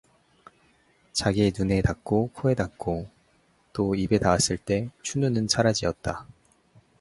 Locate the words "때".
4.57-4.89